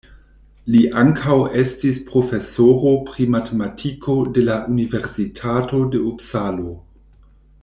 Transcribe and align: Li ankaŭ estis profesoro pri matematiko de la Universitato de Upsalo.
Li 0.75 0.79
ankaŭ 1.01 1.35
estis 1.63 1.99
profesoro 2.07 2.93
pri 3.11 3.27
matematiko 3.35 4.19
de 4.39 4.47
la 4.49 4.59
Universitato 4.77 5.87
de 5.97 6.03
Upsalo. 6.15 6.79